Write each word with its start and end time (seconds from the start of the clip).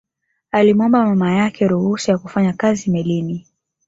Alimuomba 0.51 1.05
mama 1.05 1.33
yake 1.35 1.67
ruhusa 1.67 2.11
ya 2.11 2.17
kufanya 2.17 2.53
kazi 2.53 2.91
melini 2.91 3.47